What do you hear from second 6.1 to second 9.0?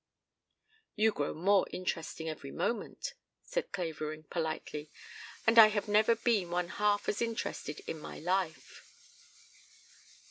been one half as interested in my life."